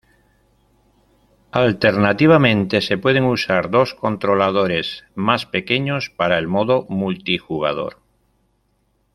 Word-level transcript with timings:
Alternativamente, 1.51 2.81
se 2.81 2.97
pueden 2.97 3.23
usar 3.25 3.69
dos 3.69 3.93
controladores 3.93 5.03
más 5.13 5.45
pequeños 5.45 6.09
para 6.09 6.39
el 6.39 6.47
modo 6.47 6.87
multijugador. 6.89 8.01